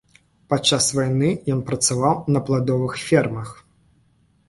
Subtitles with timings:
[0.53, 3.57] Падчас вайны ён працаваў на пладовых фермах.